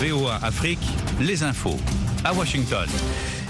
VOA 0.00 0.38
Afrique, 0.42 0.80
les 1.20 1.42
infos. 1.42 1.76
À 2.24 2.32
Washington. 2.32 2.88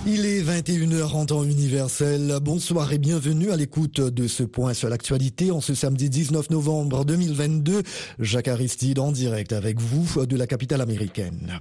Il 0.06 0.24
est 0.24 0.40
21h 0.40 1.14
en 1.14 1.26
temps 1.26 1.44
universel. 1.44 2.38
Bonsoir 2.40 2.90
et 2.90 2.96
bienvenue 2.96 3.50
à 3.50 3.56
l'écoute 3.56 4.00
de 4.00 4.26
ce 4.28 4.42
point 4.44 4.72
sur 4.72 4.88
l'actualité 4.88 5.50
en 5.50 5.60
ce 5.60 5.74
samedi 5.74 6.08
19 6.08 6.48
novembre 6.48 7.04
2022. 7.04 7.82
Jacques 8.18 8.48
Aristide 8.48 8.98
en 8.98 9.12
direct 9.12 9.52
avec 9.52 9.78
vous 9.78 10.24
de 10.24 10.36
la 10.38 10.46
capitale 10.46 10.80
américaine. 10.80 11.60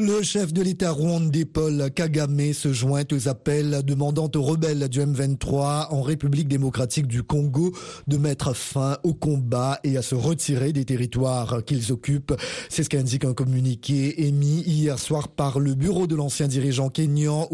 Le 0.00 0.22
chef 0.22 0.52
de 0.52 0.62
l'État 0.62 0.92
rwandais 0.92 1.44
Paul 1.44 1.90
Kagame 1.92 2.52
se 2.52 2.72
joint 2.72 3.02
aux 3.12 3.28
appels 3.28 3.82
demandant 3.84 4.30
aux 4.32 4.42
rebelles 4.42 4.88
du 4.88 5.00
M23 5.00 5.88
en 5.90 6.02
République 6.02 6.46
démocratique 6.46 7.08
du 7.08 7.24
Congo 7.24 7.72
de 8.06 8.16
mettre 8.16 8.54
fin 8.54 8.96
au 9.02 9.12
combat 9.12 9.80
et 9.82 9.96
à 9.98 10.02
se 10.02 10.14
retirer 10.14 10.72
des 10.72 10.84
territoires 10.84 11.64
qu'ils 11.66 11.90
occupent. 11.90 12.34
C'est 12.68 12.84
ce 12.84 12.88
qu'indique 12.88 13.24
un 13.24 13.34
communiqué 13.34 14.26
émis 14.26 14.62
hier 14.64 15.00
soir 15.00 15.26
par 15.26 15.58
le 15.58 15.74
bureau 15.74 16.06
de 16.06 16.14
l'ancien 16.14 16.46
dirigeant 16.46 16.90
kényan 16.90 17.48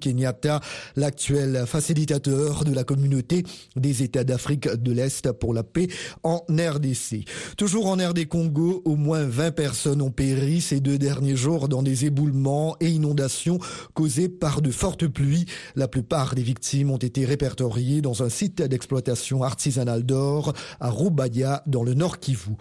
Kenyatta, 0.00 0.60
l'actuel 0.96 1.64
facilitateur 1.66 2.64
de 2.64 2.72
la 2.72 2.84
communauté 2.84 3.44
des 3.76 4.02
États 4.02 4.24
d'Afrique 4.24 4.68
de 4.68 4.92
l'Est 4.92 5.32
pour 5.32 5.54
la 5.54 5.62
paix 5.62 5.88
en 6.22 6.44
RDC. 6.48 7.24
Toujours 7.56 7.86
en 7.86 7.96
RD 7.96 8.26
Congo, 8.26 8.82
au 8.84 8.96
moins 8.96 9.24
20 9.24 9.52
personnes 9.52 10.02
ont 10.02 10.10
péri 10.10 10.60
ces 10.60 10.80
deux 10.80 10.98
derniers 10.98 11.36
jours 11.36 11.68
dans 11.68 11.82
des 11.82 12.06
éboulements 12.06 12.76
et 12.80 12.88
inondations 12.88 13.58
causés 13.94 14.28
par 14.28 14.62
de 14.62 14.70
fortes 14.70 15.06
pluies. 15.06 15.46
La 15.76 15.88
plupart 15.88 16.34
des 16.34 16.42
victimes 16.42 16.90
ont 16.90 16.96
été 16.96 17.24
répertoriées 17.24 18.00
dans 18.02 18.22
un 18.22 18.28
site 18.28 18.62
d'exploitation 18.62 19.42
artisanale 19.42 20.04
d'or 20.04 20.52
à 20.80 20.90
Rubaya 20.90 21.62
dans 21.66 21.82
le 21.82 21.94
nord 21.94 22.18
Kivu. 22.18 22.52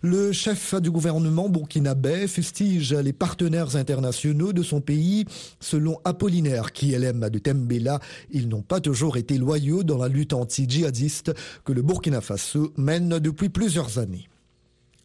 Le 0.00 0.30
chef 0.30 0.76
du 0.76 0.92
gouvernement 0.92 1.48
burkinabé 1.48 2.28
fustige 2.28 2.94
les 2.94 3.12
partenaires 3.12 3.74
internationaux 3.74 4.52
de 4.52 4.62
son 4.62 4.80
pays. 4.80 5.24
Selon 5.58 5.98
Apollinaire 6.04 6.72
Kielem 6.72 7.28
de 7.28 7.38
Tembela, 7.40 7.98
ils 8.30 8.48
n'ont 8.48 8.62
pas 8.62 8.80
toujours 8.80 9.16
été 9.16 9.38
loyaux 9.38 9.82
dans 9.82 9.98
la 9.98 10.06
lutte 10.06 10.34
anti-djihadiste 10.34 11.32
que 11.64 11.72
le 11.72 11.82
Burkina 11.82 12.20
Faso 12.20 12.72
mène 12.76 13.18
depuis 13.18 13.48
plusieurs 13.48 13.98
années. 13.98 14.28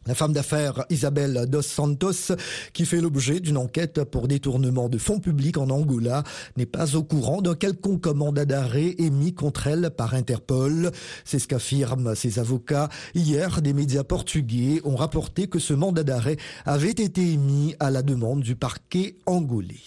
La 0.06 0.16
femme 0.16 0.34
d'affaires 0.34 0.84
Isabelle 0.90 1.46
Dos 1.48 1.62
Santos, 1.62 2.36
qui 2.74 2.86
fait 2.86 3.00
l'objet 3.00 3.40
d'une 3.40 3.56
enquête 3.58 4.04
pour 4.04 4.28
détournement 4.28 4.90
de 4.90 4.98
fonds 4.98 5.20
publics 5.20 5.58
en 5.58 5.70
Angola, 5.70 6.24
n'est 6.58 6.66
pas 6.66 6.96
au 6.96 7.04
courant 7.04 7.42
d'un 7.42 7.56
quelconque 7.56 8.08
mandat 8.08 8.44
d'arrêt 8.44 8.96
émis 8.98 9.34
contre 9.34 9.68
elle 9.68 9.92
par 9.96 10.14
Interpol. 10.14 10.92
C'est 11.24 11.40
ce 11.40 11.48
qu'affirment 11.48 12.16
ses 12.16 12.40
avocats. 12.40 12.90
Hier, 13.16 13.62
des 13.62 13.72
médias 13.72 14.04
portugais 14.04 14.82
ont 14.84 14.98
rapporté 14.98 15.48
que 15.48 15.60
ce 15.60 15.74
mandat 15.74 16.04
d'arrêt 16.04 16.38
avait 16.66 16.90
été 16.90 17.22
émis 17.32 17.76
à 17.80 17.90
la 17.90 18.02
demande 18.02 18.42
du 18.42 18.58
parquet 18.58 19.16
angolais. 19.26 19.80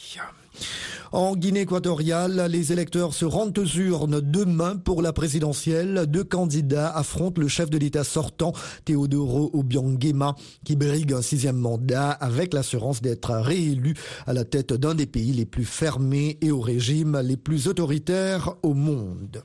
En 1.12 1.36
Guinée 1.36 1.60
équatoriale, 1.60 2.48
les 2.50 2.72
électeurs 2.72 3.14
se 3.14 3.24
rendent 3.24 3.56
aux 3.58 3.64
urnes 3.64 4.20
demain 4.20 4.76
pour 4.76 5.02
la 5.02 5.12
présidentielle. 5.12 6.06
Deux 6.08 6.24
candidats 6.24 6.90
affrontent 6.90 7.40
le 7.40 7.48
chef 7.48 7.70
de 7.70 7.78
l'État 7.78 8.04
sortant, 8.04 8.52
Teodoro 8.84 9.50
Obiangema, 9.54 10.34
qui 10.64 10.74
brigue 10.74 11.12
un 11.12 11.22
sixième 11.22 11.58
mandat 11.58 12.10
avec 12.10 12.52
l'assurance 12.52 13.02
d'être 13.02 13.32
réélu 13.34 13.94
à 14.26 14.32
la 14.32 14.44
tête 14.44 14.72
d'un 14.72 14.94
des 14.94 15.06
pays 15.06 15.32
les 15.32 15.46
plus 15.46 15.64
fermés 15.64 16.38
et 16.40 16.50
au 16.50 16.60
régime 16.60 17.20
les 17.22 17.36
plus 17.36 17.68
autoritaires 17.68 18.54
au 18.62 18.74
monde. 18.74 19.44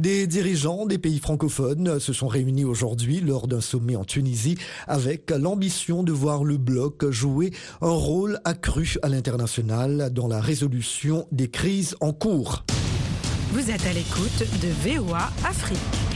Des 0.00 0.26
dirigeants 0.26 0.86
des 0.86 0.98
pays 0.98 1.18
francophones 1.18 2.00
se 2.00 2.12
sont 2.12 2.28
réunis 2.28 2.64
aujourd'hui 2.64 3.20
lors 3.20 3.46
d'un 3.46 3.60
sommet 3.60 3.96
en 3.96 4.04
Tunisie 4.04 4.56
avec 4.86 5.30
l'ambition 5.30 6.02
de 6.02 6.12
voir 6.12 6.44
le 6.44 6.56
bloc 6.56 7.10
jouer 7.10 7.52
un 7.80 7.90
rôle 7.90 8.40
accru 8.44 8.96
à 9.02 9.08
l'international 9.08 10.10
dans 10.12 10.28
la 10.28 10.40
résolution 10.40 11.26
des 11.32 11.48
crises 11.48 11.96
en 12.00 12.12
cours. 12.12 12.64
Vous 13.52 13.70
êtes 13.70 13.86
à 13.86 13.92
l'écoute 13.92 14.40
de 14.62 14.90
VOA 14.90 15.30
Afrique. 15.44 16.13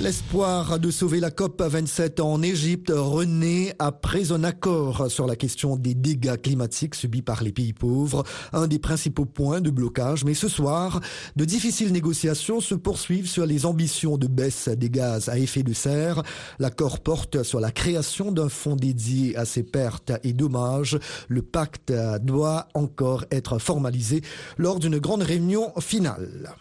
L'espoir 0.00 0.78
de 0.78 0.92
sauver 0.92 1.18
la 1.18 1.32
COP 1.32 1.60
27 1.60 2.20
en 2.20 2.40
Égypte 2.40 2.92
renaît 2.94 3.74
après 3.80 4.30
un 4.30 4.44
accord 4.44 5.10
sur 5.10 5.26
la 5.26 5.34
question 5.34 5.74
des 5.74 5.94
dégâts 5.94 6.40
climatiques 6.40 6.94
subis 6.94 7.20
par 7.20 7.42
les 7.42 7.50
pays 7.50 7.72
pauvres, 7.72 8.22
un 8.52 8.68
des 8.68 8.78
principaux 8.78 9.24
points 9.24 9.60
de 9.60 9.70
blocage. 9.70 10.24
Mais 10.24 10.34
ce 10.34 10.46
soir, 10.46 11.00
de 11.34 11.44
difficiles 11.44 11.92
négociations 11.92 12.60
se 12.60 12.76
poursuivent 12.76 13.28
sur 13.28 13.44
les 13.44 13.66
ambitions 13.66 14.18
de 14.18 14.28
baisse 14.28 14.68
des 14.68 14.88
gaz 14.88 15.28
à 15.28 15.36
effet 15.36 15.64
de 15.64 15.72
serre. 15.72 16.22
L'accord 16.60 17.00
porte 17.00 17.42
sur 17.42 17.58
la 17.58 17.72
création 17.72 18.30
d'un 18.30 18.48
fonds 18.48 18.76
dédié 18.76 19.36
à 19.36 19.44
ces 19.44 19.64
pertes 19.64 20.12
et 20.22 20.32
dommages. 20.32 20.96
Le 21.26 21.42
pacte 21.42 21.92
doit 22.22 22.68
encore 22.74 23.24
être 23.32 23.58
formalisé 23.58 24.22
lors 24.58 24.78
d'une 24.78 25.00
grande 25.00 25.22
réunion 25.22 25.72
finale. 25.80 26.54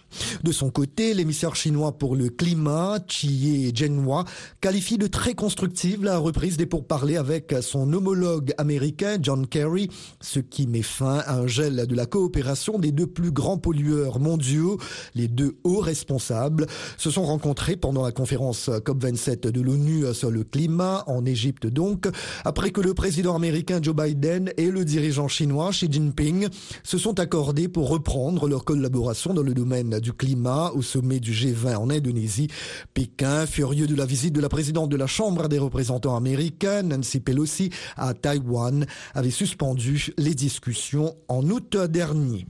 De 0.43 0.51
son 0.51 0.69
côté, 0.69 1.13
l'émissaire 1.13 1.55
chinois 1.55 1.97
pour 1.97 2.15
le 2.15 2.29
climat, 2.29 2.99
Chiye 3.07 3.73
Zhenhua, 3.75 4.25
qualifie 4.61 4.97
de 4.97 5.07
très 5.07 5.33
constructive 5.33 6.03
la 6.03 6.17
reprise 6.17 6.57
des 6.57 6.65
pourparlers 6.65 7.17
avec 7.17 7.55
son 7.61 7.91
homologue 7.93 8.53
américain 8.57 9.17
John 9.21 9.47
Kerry, 9.47 9.89
ce 10.21 10.39
qui 10.39 10.67
met 10.67 10.81
fin 10.81 11.19
à 11.25 11.37
un 11.37 11.47
gel 11.47 11.87
de 11.87 11.95
la 11.95 12.05
coopération 12.05 12.77
des 12.77 12.91
deux 12.91 13.07
plus 13.07 13.31
grands 13.31 13.57
pollueurs 13.57 14.19
mondiaux. 14.19 14.77
Les 15.15 15.27
deux 15.27 15.57
hauts 15.63 15.79
responsables 15.79 16.67
se 16.97 17.09
sont 17.09 17.25
rencontrés 17.25 17.75
pendant 17.75 18.03
la 18.03 18.11
conférence 18.11 18.69
COP27 18.69 19.49
de 19.49 19.61
l'ONU 19.61 20.13
sur 20.13 20.29
le 20.29 20.43
climat, 20.43 21.03
en 21.07 21.25
Égypte 21.25 21.67
donc, 21.67 22.07
après 22.45 22.71
que 22.71 22.81
le 22.81 22.93
président 22.93 23.35
américain 23.35 23.79
Joe 23.81 23.95
Biden 23.95 24.51
et 24.57 24.69
le 24.69 24.85
dirigeant 24.85 25.27
chinois 25.27 25.71
Xi 25.71 25.87
Jinping 25.91 26.47
se 26.83 26.97
sont 26.97 27.19
accordés 27.19 27.67
pour 27.67 27.89
reprendre 27.89 28.47
leur 28.47 28.65
collaboration 28.65 29.33
dans 29.33 29.43
le 29.43 29.53
domaine 29.53 29.99
du 29.99 30.13
climat 30.13 30.26
au 30.73 30.81
sommet 30.81 31.19
du 31.19 31.31
G20 31.31 31.75
en 31.77 31.89
Indonésie. 31.89 32.49
Pékin, 32.93 33.45
furieux 33.45 33.87
de 33.87 33.95
la 33.95 34.05
visite 34.05 34.33
de 34.33 34.41
la 34.41 34.49
présidente 34.49 34.89
de 34.89 34.97
la 34.97 35.07
Chambre 35.07 35.47
des 35.47 35.57
représentants 35.57 36.17
américains, 36.17 36.83
Nancy 36.83 37.19
Pelosi, 37.19 37.69
à 37.95 38.13
Taïwan, 38.13 38.85
avait 39.13 39.29
suspendu 39.29 40.13
les 40.17 40.33
discussions 40.33 41.15
en 41.29 41.49
août 41.49 41.77
dernier. 41.77 42.45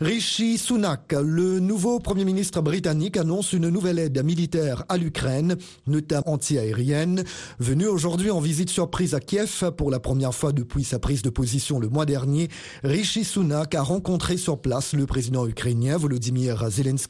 Rishi 0.00 0.58
Sunak, 0.58 1.12
le 1.12 1.58
nouveau 1.58 1.98
premier 1.98 2.24
ministre 2.24 2.60
britannique, 2.60 3.16
annonce 3.16 3.52
une 3.52 3.68
nouvelle 3.68 3.98
aide 3.98 4.22
militaire 4.24 4.84
à 4.88 4.96
l'Ukraine, 4.96 5.56
notamment 5.86 6.34
anti-aérienne, 6.34 7.24
venue 7.58 7.86
aujourd'hui 7.86 8.30
en 8.30 8.40
visite 8.40 8.70
surprise 8.70 9.14
à 9.14 9.20
Kiev 9.20 9.72
pour 9.76 9.90
la 9.90 9.98
première 9.98 10.34
fois 10.34 10.52
depuis 10.52 10.84
sa 10.84 10.98
prise 10.98 11.22
de 11.22 11.30
position 11.30 11.80
le 11.80 11.88
mois 11.88 12.06
dernier. 12.06 12.48
Rishi 12.84 13.24
Sunak 13.24 13.74
a 13.74 13.82
rencontré 13.82 14.36
sur 14.36 14.60
place 14.60 14.92
le 14.92 15.06
président 15.06 15.46
ukrainien 15.46 15.96
Volodymyr 15.96 16.68
Zelensky, 16.70 17.07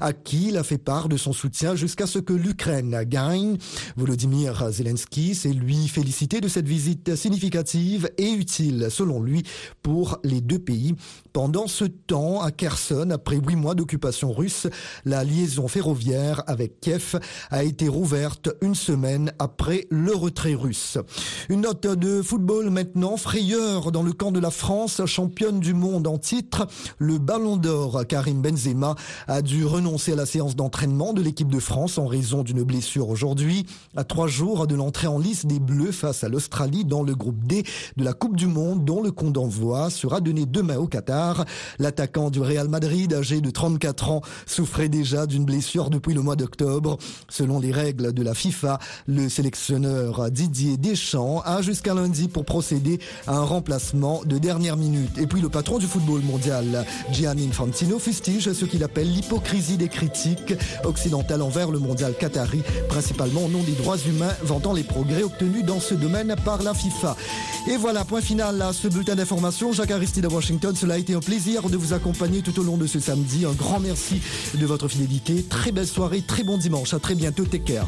à 0.00 0.12
qui 0.12 0.48
il 0.48 0.56
a 0.56 0.62
fait 0.62 0.78
part 0.78 1.08
de 1.08 1.16
son 1.16 1.32
soutien 1.32 1.74
jusqu'à 1.74 2.06
ce 2.06 2.18
que 2.18 2.32
l'Ukraine 2.32 3.04
gagne. 3.04 3.56
Volodymyr 3.96 4.70
Zelensky 4.70 5.34
s'est 5.34 5.52
lui 5.52 5.88
félicité 5.88 6.40
de 6.40 6.48
cette 6.48 6.68
visite 6.68 7.16
significative 7.16 8.10
et 8.18 8.30
utile, 8.30 8.88
selon 8.90 9.22
lui, 9.22 9.42
pour 9.82 10.18
les 10.24 10.40
deux 10.40 10.58
pays. 10.58 10.94
Pendant 11.32 11.66
ce 11.66 11.84
temps, 11.84 12.42
à 12.42 12.50
Kherson, 12.50 13.10
après 13.10 13.36
huit 13.36 13.56
mois 13.56 13.74
d'occupation 13.74 14.32
russe, 14.32 14.66
la 15.04 15.24
liaison 15.24 15.68
ferroviaire 15.68 16.42
avec 16.46 16.80
Kiev 16.80 17.18
a 17.50 17.64
été 17.64 17.88
rouverte 17.88 18.50
une 18.62 18.74
semaine 18.74 19.32
après 19.38 19.86
le 19.90 20.14
retrait 20.14 20.54
russe. 20.54 20.98
Une 21.48 21.62
note 21.62 21.86
de 21.86 22.22
football 22.22 22.70
maintenant, 22.70 23.16
frayeur 23.16 23.92
dans 23.92 24.02
le 24.02 24.12
camp 24.12 24.32
de 24.32 24.40
la 24.40 24.50
France, 24.50 25.04
championne 25.06 25.60
du 25.60 25.74
monde 25.74 26.06
en 26.06 26.18
titre. 26.18 26.66
Le 26.98 27.18
ballon 27.18 27.56
d'or 27.56 28.06
Karim 28.06 28.40
Benzema 28.40 28.94
a 29.36 29.42
dû 29.42 29.66
renoncer 29.66 30.14
à 30.14 30.16
la 30.16 30.24
séance 30.24 30.56
d'entraînement 30.56 31.12
de 31.12 31.20
l'équipe 31.20 31.50
de 31.50 31.60
France 31.60 31.98
en 31.98 32.06
raison 32.06 32.42
d'une 32.42 32.62
blessure 32.62 33.10
aujourd'hui. 33.10 33.66
À 33.94 34.02
trois 34.02 34.28
jours 34.28 34.66
de 34.66 34.74
l'entrée 34.74 35.08
en 35.08 35.18
lice 35.18 35.44
des 35.44 35.60
Bleus 35.60 35.92
face 35.92 36.24
à 36.24 36.30
l'Australie 36.30 36.86
dans 36.86 37.02
le 37.02 37.14
groupe 37.14 37.46
D 37.46 37.62
de 37.98 38.04
la 38.04 38.14
Coupe 38.14 38.34
du 38.34 38.46
Monde 38.46 38.86
dont 38.86 39.02
le 39.02 39.10
compte 39.10 39.34
d'envoi 39.34 39.90
sera 39.90 40.22
donné 40.22 40.46
demain 40.46 40.78
au 40.78 40.86
Qatar. 40.86 41.44
L'attaquant 41.78 42.30
du 42.30 42.40
Real 42.40 42.68
Madrid, 42.68 43.12
âgé 43.12 43.42
de 43.42 43.50
34 43.50 44.10
ans, 44.10 44.22
souffrait 44.46 44.88
déjà 44.88 45.26
d'une 45.26 45.44
blessure 45.44 45.90
depuis 45.90 46.14
le 46.14 46.22
mois 46.22 46.36
d'octobre. 46.36 46.96
Selon 47.28 47.60
les 47.60 47.72
règles 47.72 48.14
de 48.14 48.22
la 48.22 48.32
FIFA, 48.32 48.78
le 49.06 49.28
sélectionneur 49.28 50.30
Didier 50.30 50.78
Deschamps 50.78 51.42
a 51.44 51.60
jusqu'à 51.60 51.92
lundi 51.92 52.28
pour 52.28 52.46
procéder 52.46 53.00
à 53.26 53.36
un 53.36 53.44
remplacement 53.44 54.22
de 54.24 54.38
dernière 54.38 54.78
minute. 54.78 55.18
Et 55.18 55.26
puis 55.26 55.42
le 55.42 55.50
patron 55.50 55.76
du 55.76 55.86
football 55.86 56.22
mondial, 56.22 56.86
Gianni 57.12 57.48
Infantino, 57.48 57.98
fustige 57.98 58.50
ce 58.50 58.64
qu'il 58.64 58.82
appelle 58.82 59.12
l'hypocrisie 59.26 59.76
des 59.76 59.88
critiques 59.88 60.54
occidentales 60.84 61.42
envers 61.42 61.72
le 61.72 61.80
mondial 61.80 62.14
qatari, 62.16 62.62
principalement 62.88 63.46
au 63.46 63.48
nom 63.48 63.62
des 63.64 63.72
droits 63.72 63.98
humains, 63.98 64.32
vantant 64.42 64.72
les 64.72 64.84
progrès 64.84 65.24
obtenus 65.24 65.64
dans 65.64 65.80
ce 65.80 65.94
domaine 65.94 66.36
par 66.44 66.62
la 66.62 66.74
FIFA. 66.74 67.16
Et 67.68 67.76
voilà, 67.76 68.04
point 68.04 68.20
final 68.20 68.62
à 68.62 68.72
ce 68.72 68.86
bulletin 68.86 69.16
d'information. 69.16 69.72
Jacques 69.72 69.90
Aristide 69.90 70.26
à 70.26 70.28
Washington, 70.28 70.76
cela 70.76 70.94
a 70.94 70.98
été 70.98 71.14
un 71.14 71.20
plaisir 71.20 71.68
de 71.68 71.76
vous 71.76 71.92
accompagner 71.92 72.40
tout 72.40 72.58
au 72.60 72.62
long 72.62 72.76
de 72.76 72.86
ce 72.86 73.00
samedi. 73.00 73.44
Un 73.44 73.52
grand 73.52 73.80
merci 73.80 74.20
de 74.54 74.64
votre 74.64 74.86
fidélité. 74.86 75.42
Très 75.42 75.72
belle 75.72 75.88
soirée, 75.88 76.22
très 76.22 76.44
bon 76.44 76.56
dimanche. 76.56 76.94
À 76.94 77.00
très 77.00 77.16
bientôt. 77.16 77.44
Take 77.44 77.64
care. 77.64 77.86